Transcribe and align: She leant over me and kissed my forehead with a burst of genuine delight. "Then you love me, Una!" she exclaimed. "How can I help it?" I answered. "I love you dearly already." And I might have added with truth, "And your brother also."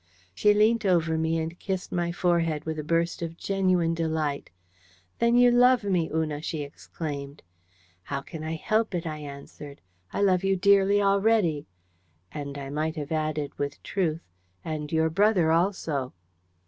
She 0.33 0.51
leant 0.55 0.83
over 0.83 1.15
me 1.15 1.37
and 1.37 1.59
kissed 1.59 1.91
my 1.91 2.11
forehead 2.11 2.65
with 2.65 2.79
a 2.79 2.83
burst 2.83 3.21
of 3.21 3.37
genuine 3.37 3.93
delight. 3.93 4.49
"Then 5.19 5.35
you 5.35 5.51
love 5.51 5.83
me, 5.83 6.09
Una!" 6.11 6.41
she 6.41 6.63
exclaimed. 6.63 7.43
"How 8.05 8.21
can 8.21 8.43
I 8.43 8.55
help 8.55 8.95
it?" 8.95 9.05
I 9.05 9.19
answered. 9.19 9.79
"I 10.11 10.21
love 10.23 10.43
you 10.43 10.55
dearly 10.55 11.03
already." 11.03 11.67
And 12.31 12.57
I 12.57 12.71
might 12.71 12.95
have 12.95 13.11
added 13.11 13.53
with 13.59 13.83
truth, 13.83 14.23
"And 14.65 14.91
your 14.91 15.11
brother 15.11 15.51
also." 15.51 16.13